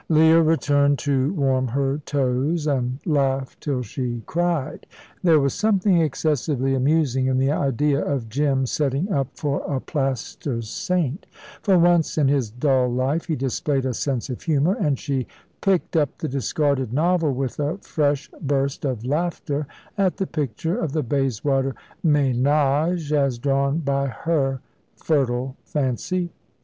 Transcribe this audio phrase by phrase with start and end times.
[0.09, 4.87] Leah returned to warm her toes and laugh till she cried.
[5.21, 10.63] There was something excessively amusing in the idea of Jim setting up for a plaster
[10.63, 11.27] saint.
[11.61, 15.27] For once in his dull life he displayed a sense of humour, and she
[15.61, 19.67] picked up the discarded novel with a fresh burst of laughter
[19.99, 24.61] at the picture of the Bayswater ménage, as drawn by her
[24.95, 26.31] fertile fancy.